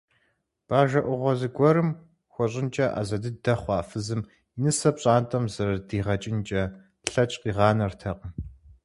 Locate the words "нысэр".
4.61-4.93